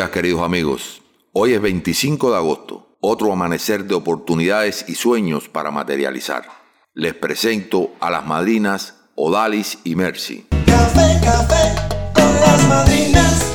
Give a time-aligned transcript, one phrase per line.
[0.00, 1.02] días, queridos amigos.
[1.34, 6.48] Hoy es 25 de agosto, otro amanecer de oportunidades y sueños para materializar.
[6.94, 10.46] Les presento a las madrinas Odalis y Mercy.
[10.64, 11.74] Café, café
[12.14, 13.52] con las madrinas.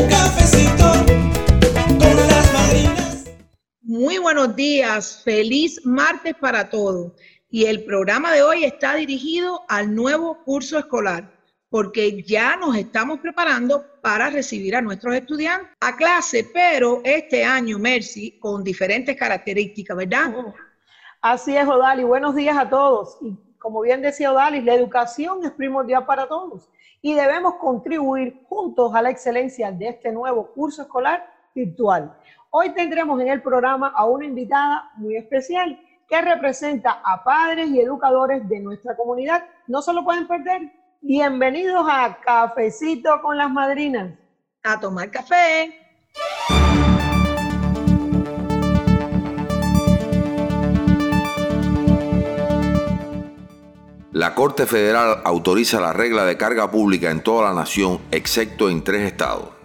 [0.00, 0.92] Un cafecito
[1.98, 3.24] con las madrinas.
[3.82, 7.12] Muy buenos días, feliz martes para todos.
[7.50, 11.35] Y el programa de hoy está dirigido al nuevo curso escolar,
[11.76, 17.78] porque ya nos estamos preparando para recibir a nuestros estudiantes a clase, pero este año,
[17.78, 20.32] Mercy, con diferentes características, ¿verdad?
[21.20, 22.06] Así es, Odalis.
[22.06, 23.18] Buenos días a todos.
[23.20, 26.66] Y como bien decía Odalis, la educación es primordial para todos
[27.02, 32.16] y debemos contribuir juntos a la excelencia de este nuevo curso escolar virtual.
[32.48, 37.82] Hoy tendremos en el programa a una invitada muy especial que representa a padres y
[37.82, 39.44] educadores de nuestra comunidad.
[39.66, 40.72] No se lo pueden perder.
[41.00, 44.18] Bienvenidos a Cafecito con las Madrinas.
[44.64, 45.74] A tomar café.
[54.12, 58.82] La Corte Federal autoriza la regla de carga pública en toda la nación, excepto en
[58.82, 59.55] tres estados.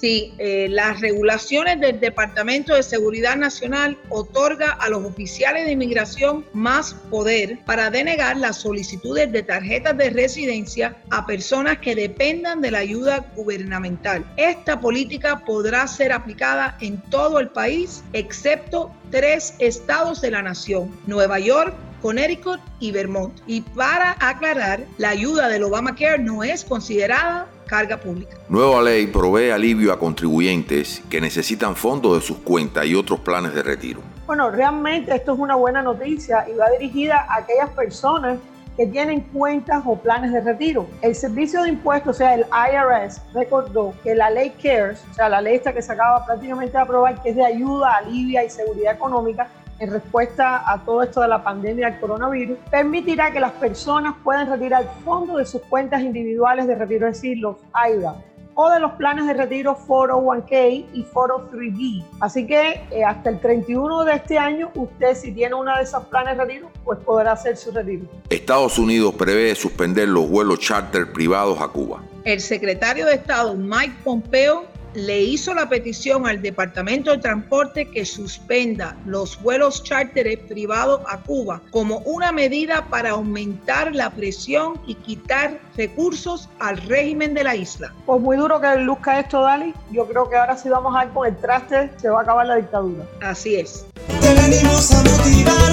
[0.00, 6.44] Sí, eh, las regulaciones del Departamento de Seguridad Nacional otorga a los oficiales de inmigración
[6.52, 12.70] más poder para denegar las solicitudes de tarjetas de residencia a personas que dependan de
[12.70, 14.24] la ayuda gubernamental.
[14.36, 20.96] Esta política podrá ser aplicada en todo el país, excepto tres estados de la nación,
[21.08, 23.36] Nueva York, Connecticut y Vermont.
[23.46, 28.36] Y para aclarar, la ayuda del Obamacare no es considerada carga pública.
[28.48, 33.54] Nueva ley provee alivio a contribuyentes que necesitan fondos de sus cuentas y otros planes
[33.54, 34.00] de retiro.
[34.26, 38.38] Bueno, realmente esto es una buena noticia y va dirigida a aquellas personas
[38.78, 40.86] que tienen cuentas o planes de retiro.
[41.02, 45.28] El Servicio de Impuestos, o sea, el IRS, recordó que la ley CARES, o sea,
[45.28, 48.50] la ley esta que se acaba prácticamente de aprobar, que es de ayuda, alivia y
[48.50, 53.52] seguridad económica, en respuesta a todo esto de la pandemia del coronavirus, permitirá que las
[53.52, 58.14] personas puedan retirar fondos de sus cuentas individuales de retiro, es decir, los AIRA,
[58.60, 62.04] o de los planes de retiro 401k y 403b.
[62.18, 66.04] Así que eh, hasta el 31 de este año, usted si tiene uno de esos
[66.06, 68.06] planes de retiro, pues podrá hacer su retiro.
[68.28, 72.02] Estados Unidos prevé suspender los vuelos charter privados a Cuba.
[72.24, 74.64] El secretario de Estado Mike Pompeo
[74.98, 81.18] le hizo la petición al Departamento de Transporte que suspenda los vuelos charter privados a
[81.18, 87.54] Cuba como una medida para aumentar la presión y quitar recursos al régimen de la
[87.54, 87.92] isla.
[88.06, 89.72] Pues muy duro que luzca esto, Dali.
[89.92, 92.46] Yo creo que ahora sí vamos a ir con el traste, se va a acabar
[92.46, 93.04] la dictadura.
[93.22, 93.86] Así es.
[94.20, 95.72] Te venimos a motivar,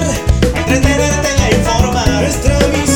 [0.54, 2.08] a entretenerte e informar.
[2.08, 2.95] Nuestra misión.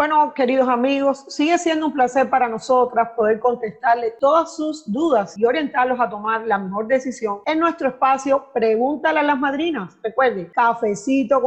[0.00, 5.44] Bueno, queridos amigos, sigue siendo un placer para nosotras poder contestarle todas sus dudas y
[5.44, 9.98] orientarlos a tomar la mejor decisión en nuestro espacio Pregúntale a las Madrinas.
[10.02, 11.42] Recuerden, cafecito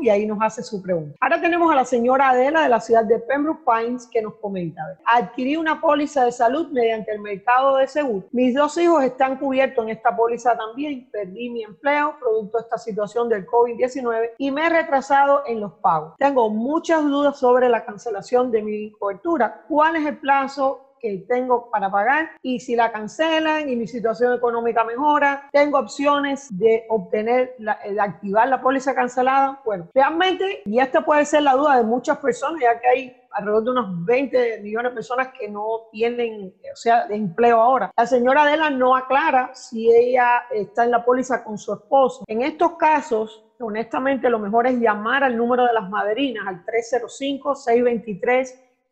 [0.00, 1.16] y ahí nos hace su pregunta.
[1.20, 4.82] Ahora tenemos a la señora Adela de la ciudad de Pembroke Pines que nos comenta.
[5.04, 8.24] Adquirí una póliza de salud mediante el mercado de seguro.
[8.30, 11.08] Mis dos hijos están cubiertos en esta póliza también.
[11.10, 15.72] Perdí mi empleo producto de esta situación del COVID-19 y me he retrasado en los
[15.72, 16.14] pagos.
[16.18, 19.64] Tengo muchas dudas sobre la cancelación de mi cobertura.
[19.68, 22.30] ¿Cuál es el plazo que tengo para pagar?
[22.42, 28.00] Y si la cancelan y mi situación económica mejora, tengo opciones de obtener, la, de
[28.00, 29.60] activar la póliza cancelada.
[29.64, 33.64] Bueno, realmente, y esta puede ser la duda de muchas personas, ya que hay alrededor
[33.64, 37.90] de unos 20 millones de personas que no tienen, o sea, de empleo ahora.
[37.96, 42.24] La señora Adela no aclara si ella está en la póliza con su esposo.
[42.26, 46.64] En estos casos, honestamente lo mejor es llamar al número de las madrinas, al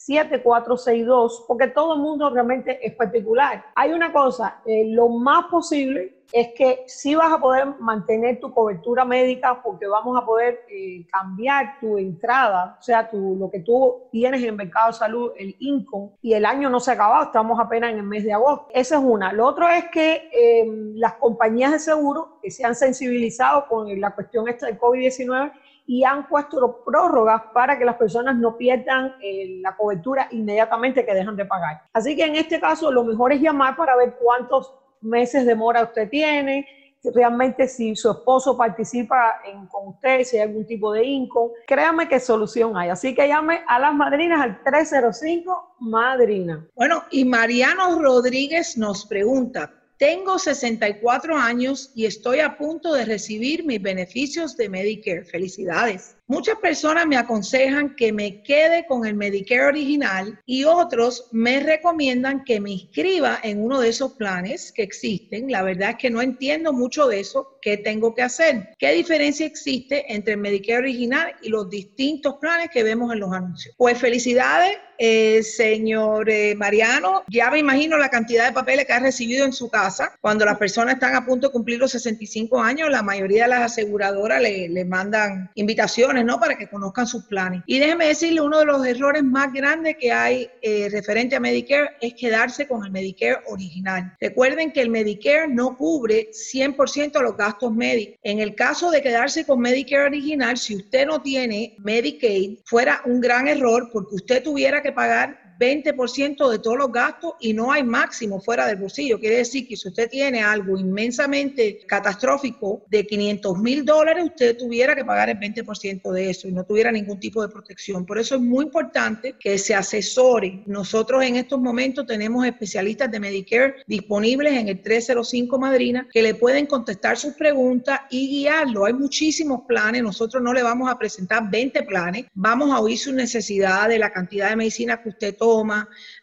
[0.07, 3.65] 305-623-7462, porque todo el mundo realmente es particular.
[3.75, 8.53] Hay una cosa, eh, lo más posible es que sí vas a poder mantener tu
[8.53, 13.61] cobertura médica porque vamos a poder eh, cambiar tu entrada, o sea, tu, lo que
[13.61, 16.95] tú tienes en el mercado de salud, el income, y el año no se ha
[16.95, 18.67] acabado, estamos apenas en el mes de agosto.
[18.75, 19.33] Esa es una.
[19.33, 24.11] Lo otro es que eh, las compañías de seguro que se han sensibilizado con la
[24.13, 25.53] cuestión esta del COVID-19
[25.87, 31.15] y han puesto prórrogas para que las personas no pierdan eh, la cobertura inmediatamente que
[31.15, 31.83] dejan de pagar.
[31.93, 35.83] Así que en este caso lo mejor es llamar para ver cuántos meses de mora
[35.83, 36.67] usted tiene,
[37.13, 42.09] realmente si su esposo participa en, con usted, si hay algún tipo de income, créame
[42.09, 42.89] qué solución hay.
[42.89, 46.67] Así que llame a las madrinas al 305 Madrina.
[46.75, 53.65] Bueno, y Mariano Rodríguez nos pregunta, tengo 64 años y estoy a punto de recibir
[53.65, 55.25] mis beneficios de Medicare.
[55.25, 56.17] Felicidades.
[56.27, 62.45] Muchas personas me aconsejan que me quede con el Medicare original y otros me recomiendan
[62.45, 65.53] que me inscriba en uno de esos planes que existen.
[65.53, 67.59] La verdad es que no entiendo mucho de eso.
[67.61, 68.71] ¿Qué tengo que hacer?
[68.79, 73.31] ¿Qué diferencia existe entre el Medicare original y los distintos planes que vemos en los
[73.31, 73.75] anuncios?
[73.77, 79.01] Pues felicidades eh, señor eh, Mariano, ya me imagino la cantidad de papeles que ha
[79.01, 80.13] recibido en su casa.
[80.21, 83.73] Cuando las personas están a punto de cumplir los 65 años, la mayoría de las
[83.73, 86.39] aseguradoras le, mandan invitaciones, ¿no?
[86.39, 87.63] Para que conozcan sus planes.
[87.67, 91.91] Y déjeme decirle, uno de los errores más grandes que hay eh, referente a Medicare
[92.01, 94.17] es quedarse con el Medicare original.
[94.21, 98.19] Recuerden que el Medicare no cubre 100% los gastos médicos.
[98.23, 103.21] En el caso de quedarse con Medicare original, si usted no tiene Medicaid, fuera un
[103.21, 107.83] gran error porque usted tuviera que pagar 20% de todos los gastos y no hay
[107.83, 109.19] máximo fuera del bolsillo.
[109.19, 114.95] Quiere decir que si usted tiene algo inmensamente catastrófico de 500 mil dólares, usted tuviera
[114.95, 118.05] que pagar el 20% de eso y no tuviera ningún tipo de protección.
[118.05, 120.63] Por eso es muy importante que se asesore.
[120.67, 126.35] Nosotros en estos momentos tenemos especialistas de Medicare disponibles en el 305 Madrina que le
[126.35, 128.85] pueden contestar sus preguntas y guiarlo.
[128.85, 130.03] Hay muchísimos planes.
[130.03, 132.27] Nosotros no le vamos a presentar 20 planes.
[132.35, 135.44] Vamos a oír sus necesidades, la cantidad de medicina que usted toma,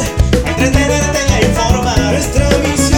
[0.45, 2.12] a entretenerte a informar.
[2.12, 2.94] Nuestra misión.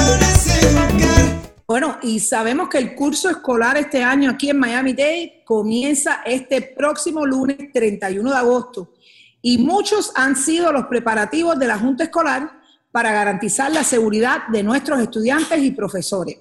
[1.78, 6.62] Bueno, y sabemos que el curso escolar este año aquí en Miami Dade comienza este
[6.62, 8.94] próximo lunes 31 de agosto.
[9.42, 12.50] Y muchos han sido los preparativos de la Junta Escolar
[12.90, 16.38] para garantizar la seguridad de nuestros estudiantes y profesores.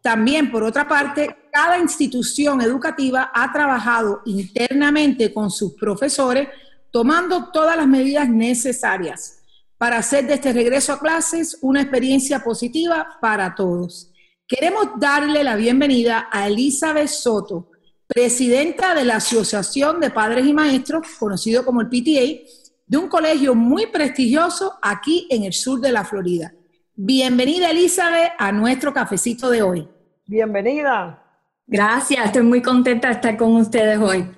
[0.00, 6.48] También, por otra parte, cada institución educativa ha trabajado internamente con sus profesores
[6.90, 9.40] tomando todas las medidas necesarias
[9.76, 14.12] para hacer de este regreso a clases una experiencia positiva para todos.
[14.48, 17.70] Queremos darle la bienvenida a Elizabeth Soto,
[18.06, 22.48] presidenta de la Asociación de Padres y Maestros, conocido como el PTA,
[22.86, 26.54] de un colegio muy prestigioso aquí en el sur de la Florida.
[26.94, 29.86] Bienvenida, Elizabeth, a nuestro cafecito de hoy.
[30.26, 31.22] Bienvenida.
[31.66, 34.30] Gracias, estoy muy contenta de estar con ustedes hoy.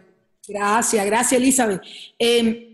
[0.48, 1.82] Gracias, gracias, Elizabeth.
[2.18, 2.69] Eh,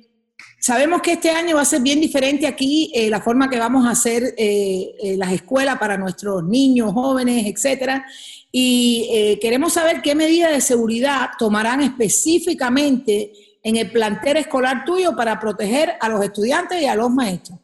[0.66, 3.86] Sabemos que este año va a ser bien diferente aquí, eh, la forma que vamos
[3.86, 8.04] a hacer eh, eh, las escuelas para nuestros niños, jóvenes, etcétera.
[8.50, 13.30] Y queremos saber qué medidas de seguridad tomarán específicamente
[13.62, 17.60] en el plantel escolar tuyo para proteger a los estudiantes y a los maestros.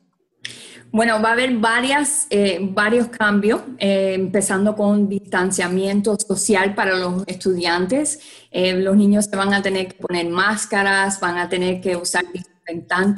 [0.92, 2.28] Bueno, va a haber varias,
[2.60, 8.20] varios cambios, empezando con distanciamiento social para los estudiantes.
[8.52, 12.22] los niños se van a tener que poner máscaras, van a tener que usar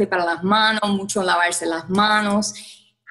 [0.09, 2.55] para las manos, mucho lavarse las manos.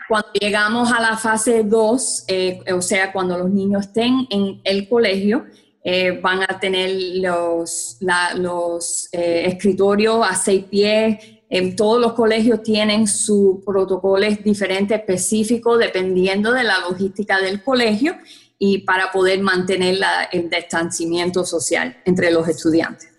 [0.08, 4.88] Cuando llegamos a la fase 2, eh, o sea, cuando los niños estén en el
[4.90, 5.46] colegio,
[5.84, 7.98] eh, van a tener los,
[8.36, 11.18] los eh, escritorios a seis pies.
[11.50, 18.16] En todos los colegios tienen sus protocolos diferentes, específicos, dependiendo de la logística del colegio
[18.58, 20.00] y para poder mantener
[20.32, 23.13] el distanciamiento social entre los estudiantes.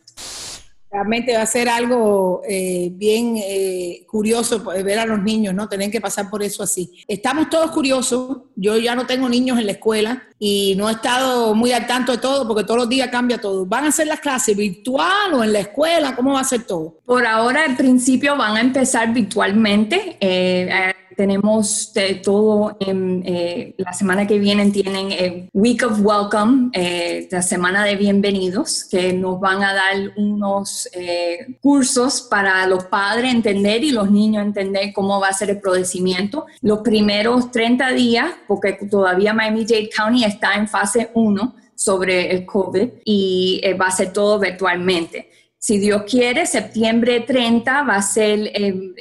[0.94, 5.68] Realmente va a ser algo eh, bien eh, curioso ver a los niños, ¿no?
[5.68, 7.02] Tener que pasar por eso así.
[7.08, 8.42] Estamos todos curiosos.
[8.54, 12.12] Yo ya no tengo niños en la escuela y no he estado muy al tanto
[12.12, 13.66] de todo porque todos los días cambia todo.
[13.66, 16.14] ¿Van a hacer las clases virtual o en la escuela?
[16.14, 17.00] ¿Cómo va a ser todo?
[17.04, 20.16] Por ahora, al principio van a empezar virtualmente.
[20.20, 21.92] Eh, tenemos
[22.22, 27.84] todo en eh, la semana que viene tienen el Week of Welcome, eh, la semana
[27.84, 33.90] de bienvenidos, que nos van a dar unos eh, cursos para los padres entender y
[33.90, 36.46] los niños entender cómo va a ser el procedimiento.
[36.60, 42.88] Los primeros 30 días, porque todavía Miami-Dade County está en fase 1 sobre el COVID
[43.04, 45.28] y va a ser todo virtualmente
[45.64, 48.94] si Dios quiere, septiembre 30 va a ser el,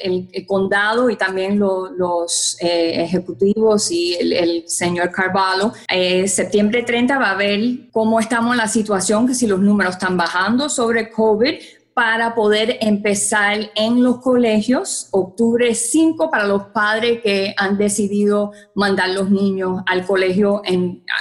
[0.48, 5.74] condado y también los eh, ejecutivos y el, señor Carvalho.
[5.90, 7.60] Eh, septiembre 30 va a ver
[7.92, 11.56] cómo estamos en la situación, que si los números están bajando sobre COVID,
[11.94, 19.10] para poder empezar en los colegios, octubre 5 para los padres que han decidido mandar
[19.10, 20.62] los niños al colegio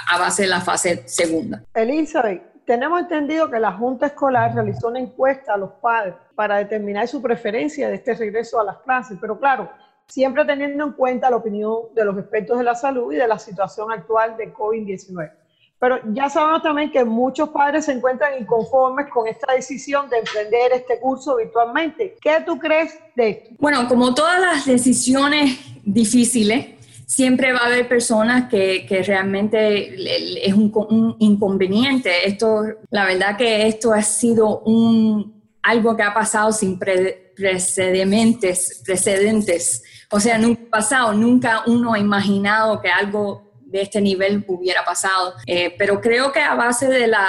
[0.09, 1.65] a base de la fase segunda.
[1.75, 7.09] Elizabeth, tenemos entendido que la Junta Escolar realizó una encuesta a los padres para determinar
[7.09, 9.71] su preferencia de este regreso a las clases, pero claro,
[10.07, 13.39] siempre teniendo en cuenta la opinión de los expertos de la salud y de la
[13.39, 15.33] situación actual de COVID-19.
[15.79, 20.71] Pero ya sabemos también que muchos padres se encuentran inconformes con esta decisión de emprender
[20.73, 22.17] este curso virtualmente.
[22.21, 23.55] ¿Qué tú crees de esto?
[23.59, 26.82] Bueno, como todas las decisiones difíciles,
[27.15, 32.27] siempre va a haber personas que, que realmente es un, inconveniente.
[32.27, 39.83] Esto, la verdad que esto ha sido un, algo que ha pasado sin precedentes, precedentes.
[40.11, 45.35] O sea, nunca pasado, nunca uno ha imaginado que algo de este nivel hubiera pasado.
[45.47, 47.27] Eh, pero creo que a base de la,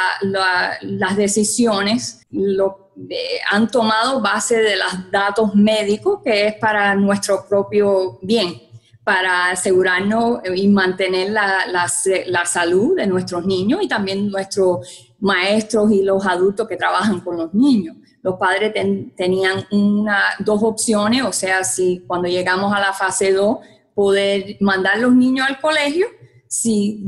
[0.79, 7.45] las decisiones, lo eh, han tomado base de los datos médicos, que es para nuestro
[7.49, 8.71] propio bien
[9.03, 16.03] para asegurarnos y mantener la, la, salud de nuestros niños y también nuestros maestros y
[16.03, 17.97] los adultos que trabajan con los niños.
[18.21, 18.73] Los padres
[19.15, 23.57] tenían una, dos opciones, o sea, si cuando llegamos a la fase 2,
[23.93, 26.07] poder mandar los niños al colegio,
[26.47, 27.05] si,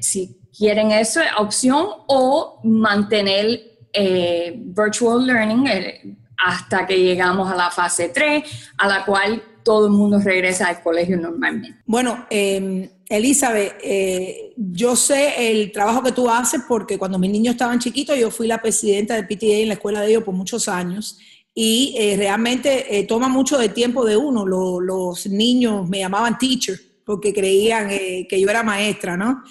[0.00, 7.70] si quieren esa opción, o mantener eh, virtual learning eh, hasta que llegamos a la
[7.70, 8.44] fase 3,
[8.76, 11.76] a la cual todo el mundo regresa al colegio normalmente.
[11.86, 17.52] Bueno, eh, Elizabeth, eh, yo sé el trabajo que tú haces porque cuando mis niños
[17.52, 20.66] estaban chiquitos yo fui la presidenta del PTA en la escuela de ellos por muchos
[20.66, 21.18] años
[21.54, 24.46] y eh, realmente eh, toma mucho de tiempo de uno.
[24.46, 29.42] los niños me llamaban teacher porque creían que yo era maestra, ¿no?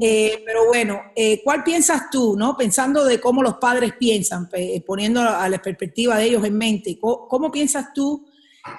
[0.00, 1.00] pero bueno,
[1.42, 2.56] ¿cuál piensas tú, no?
[2.56, 4.48] Pensando de cómo los padres piensan,
[4.86, 8.29] poniendo a la perspectiva de ellos en mente, cómo piensas tú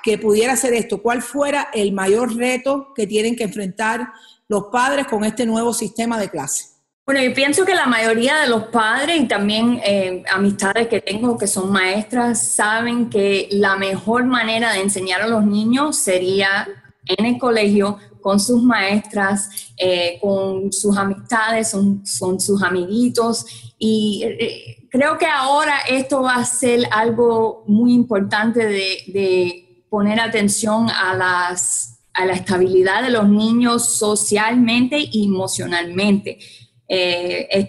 [0.03, 1.01] que pudiera ser esto?
[1.01, 4.11] ¿Cuál fuera el mayor reto que tienen que enfrentar
[4.47, 6.71] los padres con este nuevo sistema de clase?
[7.05, 11.37] Bueno, yo pienso que la mayoría de los padres y también eh, amistades que tengo
[11.37, 16.67] que son maestras saben que la mejor manera de enseñar a los niños sería
[17.05, 23.73] en el colegio con sus maestras, eh, con sus amistades, son sus amiguitos.
[23.79, 30.89] Y eh, creo que ahora esto va a ser algo muy importante de poner atención
[30.89, 36.39] a, las, a la estabilidad de los niños socialmente y emocionalmente.
[36.87, 37.67] Eh,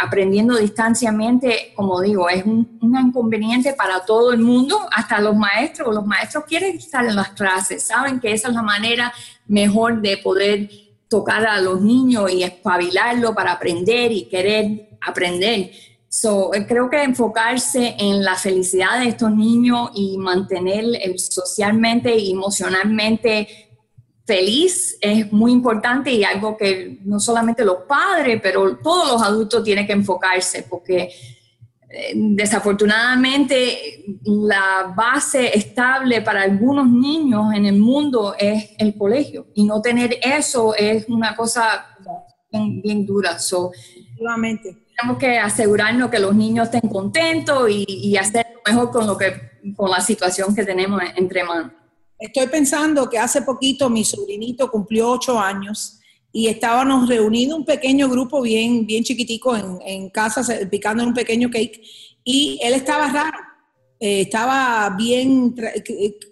[0.00, 5.92] aprendiendo distanciamiento, como digo, es un, inconveniente para todo el mundo, hasta los maestros.
[5.92, 9.12] Los maestros quieren estar en las clases, saben que esa es la manera
[9.48, 10.70] mejor de poder
[11.08, 15.72] tocar a los niños y espabilarlo para aprender y querer aprender
[16.14, 22.14] So, eh, creo que enfocarse en la felicidad de estos niños y mantener el socialmente
[22.14, 23.48] y emocionalmente
[24.26, 29.64] feliz es muy importante y algo que no solamente los padres, pero todos los adultos
[29.64, 31.10] tienen que enfocarse porque
[31.88, 39.64] eh, desafortunadamente la base estable para algunos niños en el mundo es el colegio y
[39.64, 41.86] no tener eso es una cosa
[42.50, 43.38] bien, dura.
[43.38, 43.72] So,
[44.96, 49.16] tenemos que asegurarnos que los niños estén contentos y, y hacer lo mejor con, lo
[49.16, 49.32] que,
[49.76, 51.72] con la situación que tenemos entre manos.
[52.18, 55.98] Estoy pensando que hace poquito mi sobrinito cumplió ocho años
[56.32, 61.50] y estábamos reunidos un pequeño grupo bien, bien chiquitico en, en casa, picando un pequeño
[61.50, 61.82] cake,
[62.24, 63.38] y él estaba raro,
[64.00, 65.54] eh, estaba bien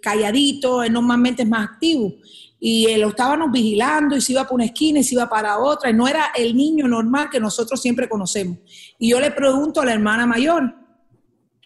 [0.01, 2.15] calladito, él normalmente es más activo,
[2.63, 5.89] y lo estábamos vigilando y se iba para una esquina y se iba para otra,
[5.89, 8.59] y no era el niño normal que nosotros siempre conocemos.
[8.99, 10.75] Y yo le pregunto a la hermana mayor,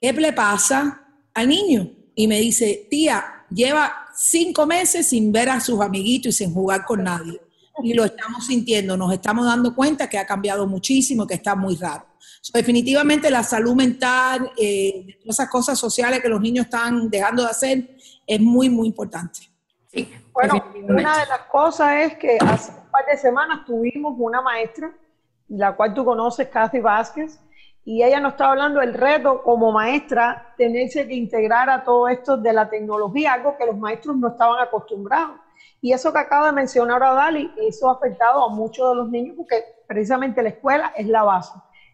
[0.00, 1.90] ¿qué le pasa al niño?
[2.14, 6.84] Y me dice, tía, lleva cinco meses sin ver a sus amiguitos y sin jugar
[6.84, 7.40] con nadie.
[7.82, 11.74] Y lo estamos sintiendo, nos estamos dando cuenta que ha cambiado muchísimo, que está muy
[11.74, 12.06] raro.
[12.52, 17.96] definitivamente la salud mental, eh, esas cosas sociales que los niños están dejando de hacer,
[18.24, 19.40] es muy, muy importante.
[19.92, 20.54] Sí, bueno,
[20.88, 24.92] una de las cosas es que hace un par de semanas tuvimos una maestra,
[25.48, 27.40] la cual tú conoces, Kathy Vázquez,
[27.84, 32.36] y ella nos estaba hablando del reto como maestra, tenerse que integrar a todo esto
[32.36, 35.38] de la tecnología, algo que los maestros no estaban acostumbrados.
[35.80, 39.10] Y eso que acaba de mencionar a Dali, eso ha afectado a muchos de los
[39.10, 41.52] niños porque precisamente la escuela es la base.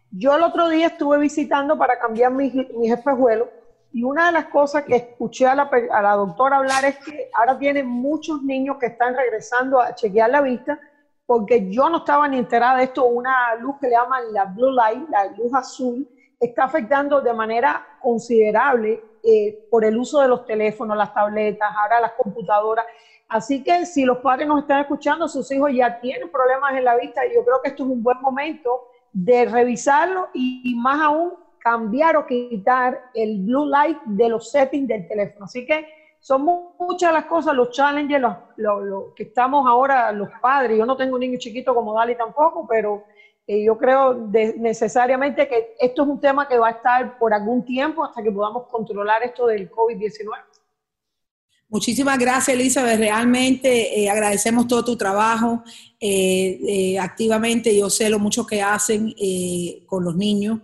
[0.09, 3.49] Yo el otro día estuve visitando para cambiar mis, mis espejuelos
[3.93, 7.29] y una de las cosas que escuché a la, a la doctora hablar es que
[7.33, 10.79] ahora tienen muchos niños que están regresando a chequear la vista
[11.25, 14.71] porque yo no estaba ni enterada de esto, una luz que le llaman la blue
[14.71, 16.05] light, la luz azul,
[16.37, 22.01] está afectando de manera considerable eh, por el uso de los teléfonos, las tabletas, ahora
[22.01, 22.85] las computadoras.
[23.29, 26.97] Así que si los padres nos están escuchando, sus hijos ya tienen problemas en la
[26.97, 31.33] vista, yo creo que esto es un buen momento de revisarlo y, y más aún
[31.63, 35.45] cambiar o quitar el blue light de los settings del teléfono.
[35.45, 35.85] Así que
[36.19, 36.43] son
[36.79, 38.21] muchas las cosas, los challenges,
[38.57, 40.77] los, que estamos ahora los padres.
[40.77, 43.03] Yo no tengo un niño chiquito como Dali tampoco, pero
[43.47, 47.65] eh, yo creo necesariamente que esto es un tema que va a estar por algún
[47.65, 50.29] tiempo hasta que podamos controlar esto del COVID-19.
[51.67, 52.99] Muchísimas gracias, Elizabeth.
[52.99, 55.63] Realmente eh, agradecemos todo tu trabajo
[55.99, 57.75] eh, activamente.
[57.75, 59.15] Yo sé lo mucho que hacen
[59.87, 60.59] con los niños.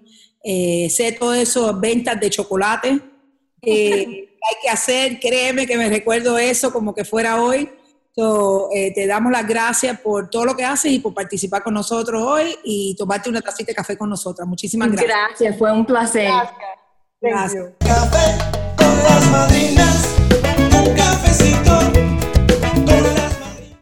[0.90, 3.00] Sé todo eso, ventas de chocolate.
[4.48, 7.70] hay que hacer, créeme que me recuerdo eso como que fuera hoy.
[8.74, 12.24] Eh, te damos las gracias por todo lo que haces y por participar con nosotros
[12.24, 14.48] hoy y tomarte una tacita de café con nosotras.
[14.48, 15.12] Muchísimas gracias.
[15.12, 16.32] Gracias, fue un placer.
[17.22, 17.66] Gracias.
[17.80, 18.38] Café
[18.76, 20.16] con las madrinas,
[20.74, 21.80] un cafecito
[22.74, 23.78] con las madrinas.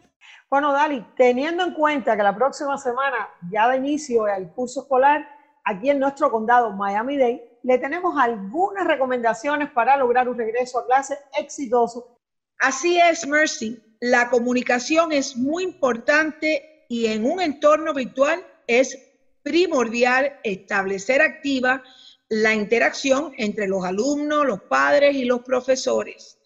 [0.50, 5.26] Bueno, Dali, teniendo en cuenta que la próxima semana ya da inicio el curso escolar
[5.66, 11.18] aquí en nuestro condado Miami-Dade, le tenemos algunas recomendaciones para lograr un regreso a clase
[11.38, 12.16] exitoso.
[12.58, 13.82] Así es, Mercy.
[14.00, 18.96] La comunicación es muy importante y en un entorno virtual es
[19.42, 21.82] primordial establecer activa
[22.28, 26.38] la interacción entre los alumnos, los padres y los profesores.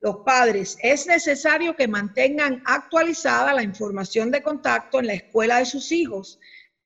[0.00, 5.66] Los padres, es necesario que mantengan actualizada la información de contacto en la escuela de
[5.66, 6.38] sus hijos.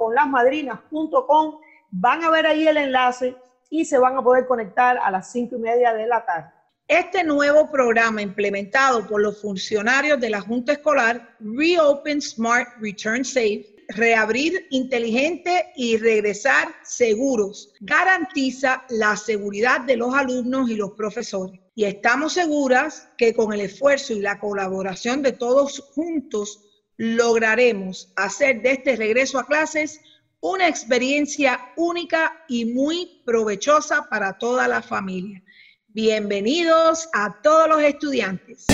[1.92, 3.36] van a ver ahí el enlace
[3.70, 6.50] y se van a poder conectar a las cinco y media de la tarde.
[6.88, 13.64] Este nuevo programa implementado por los funcionarios de la Junta Escolar, Reopen Smart Return Safe,
[13.90, 21.60] reabrir inteligente y regresar seguros garantiza la seguridad de los alumnos y los profesores.
[21.80, 26.60] Y estamos seguras que con el esfuerzo y la colaboración de todos juntos
[26.98, 29.98] lograremos hacer de este regreso a clases
[30.40, 35.42] una experiencia única y muy provechosa para toda la familia.
[35.88, 38.66] Bienvenidos a todos los estudiantes.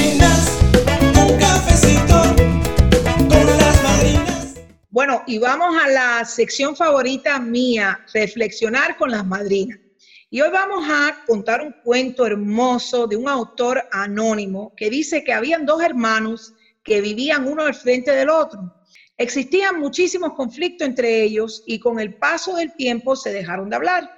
[4.90, 9.85] Bueno, y vamos a la sección favorita mía, reflexionar con las madrinas.
[10.30, 15.32] Y hoy vamos a contar un cuento hermoso de un autor anónimo que dice que
[15.32, 18.74] habían dos hermanos que vivían uno al frente del otro.
[19.16, 24.16] Existían muchísimos conflictos entre ellos y con el paso del tiempo se dejaron de hablar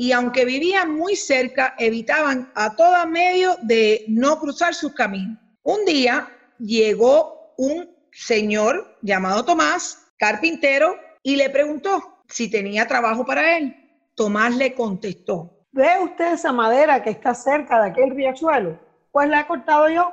[0.00, 5.36] y aunque vivían muy cerca, evitaban a todo medio de no cruzar sus caminos.
[5.64, 6.28] Un día
[6.60, 13.74] llegó un señor llamado Tomás, carpintero, y le preguntó si tenía trabajo para él.
[14.18, 15.68] Tomás le contestó.
[15.70, 18.76] ¿Ve usted esa madera que está cerca de aquel riachuelo?
[19.12, 20.12] Pues la he cortado yo.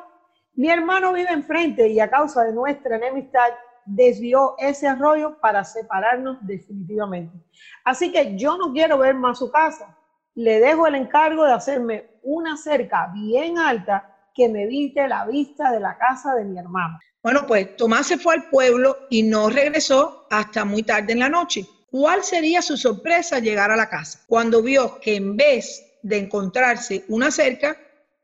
[0.54, 3.50] Mi hermano vive enfrente y a causa de nuestra enemistad
[3.84, 7.36] desvió ese arroyo para separarnos definitivamente.
[7.84, 9.98] Así que yo no quiero ver más su casa.
[10.36, 15.72] Le dejo el encargo de hacerme una cerca bien alta que me evite la vista
[15.72, 17.00] de la casa de mi hermano.
[17.24, 21.30] Bueno, pues Tomás se fue al pueblo y no regresó hasta muy tarde en la
[21.30, 21.66] noche.
[21.98, 24.20] ¿Cuál sería su sorpresa al llegar a la casa?
[24.28, 27.78] Cuando vio que en vez de encontrarse una cerca,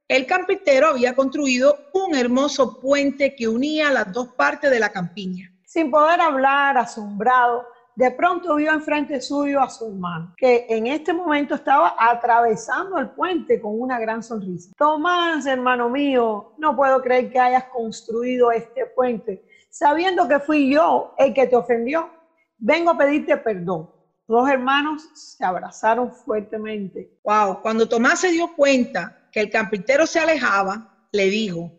[0.10, 5.53] el carpintero había construido un hermoso puente que unía las dos partes de la campiña.
[5.63, 11.13] Sin poder hablar, asombrado, de pronto vio enfrente suyo a su hermano, que en este
[11.13, 14.73] momento estaba atravesando el puente con una gran sonrisa.
[14.77, 21.15] Tomás, hermano mío, no puedo creer que hayas construido este puente, sabiendo que fui yo
[21.17, 22.20] el que te ofendió.
[22.63, 23.89] Vengo a pedirte perdón.
[24.28, 27.17] Los hermanos se abrazaron fuertemente.
[27.24, 31.71] Wow, cuando Tomás se dio cuenta que el carpintero se alejaba, le dijo,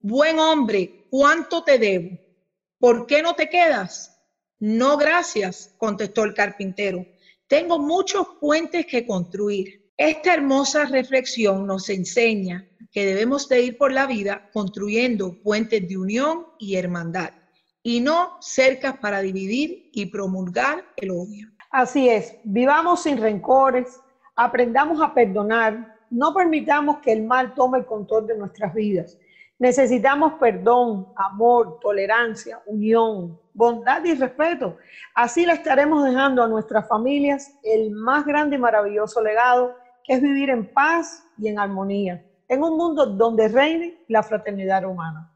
[0.00, 2.18] buen hombre, ¿cuánto te debo?
[2.78, 4.18] ¿Por qué no te quedas?
[4.58, 7.04] No, gracias, contestó el carpintero.
[7.46, 9.92] Tengo muchos puentes que construir.
[9.98, 15.98] Esta hermosa reflexión nos enseña que debemos de ir por la vida construyendo puentes de
[15.98, 17.39] unión y hermandad
[17.82, 21.48] y no cercas para dividir y promulgar el odio.
[21.70, 24.00] Así es, vivamos sin rencores,
[24.36, 29.16] aprendamos a perdonar, no permitamos que el mal tome el control de nuestras vidas
[29.60, 34.78] Necesitamos perdón, amor, tolerancia, unión, bondad y respeto.
[35.14, 40.22] Así le estaremos dejando a nuestras familias el más grande y maravilloso legado, que es
[40.22, 45.30] vivir en paz y en armonía, en un mundo donde reine la fraternidad humana.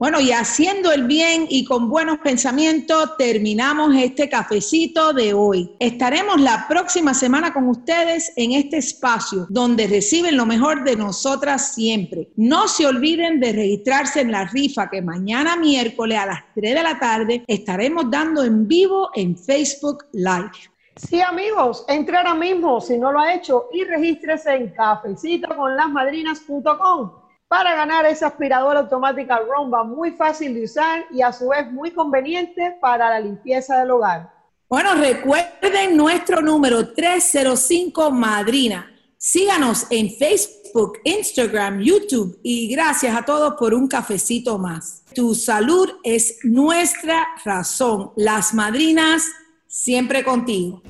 [0.00, 5.76] Bueno, y haciendo el bien y con buenos pensamientos, terminamos este cafecito de hoy.
[5.78, 11.74] Estaremos la próxima semana con ustedes en este espacio donde reciben lo mejor de nosotras
[11.74, 12.30] siempre.
[12.36, 16.82] No se olviden de registrarse en la rifa que mañana miércoles a las 3 de
[16.82, 20.50] la tarde estaremos dando en vivo en Facebook Live.
[20.96, 27.74] Sí, amigos, entre ahora mismo si no lo ha hecho y regístrese en cafecitoconlasmadrinas.com para
[27.74, 32.76] ganar esa aspiradora automática Romba muy fácil de usar y a su vez muy conveniente
[32.80, 34.32] para la limpieza del hogar.
[34.68, 38.88] Bueno, recuerden nuestro número 305 Madrina.
[39.16, 45.02] Síganos en Facebook, Instagram, YouTube y gracias a todos por un cafecito más.
[45.12, 48.12] Tu salud es nuestra razón.
[48.14, 49.26] Las madrinas
[49.70, 50.82] siempre contigo.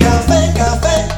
[0.00, 1.17] Café, café.